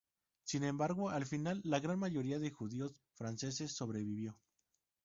Sin 0.45 0.63
embargo, 0.63 1.11
al 1.11 1.27
final, 1.27 1.61
la 1.63 1.79
gran 1.79 1.99
mayoría 1.99 2.39
de 2.39 2.49
judíos 2.49 2.99
franceses 3.13 3.71
sobrevivió. 3.73 4.35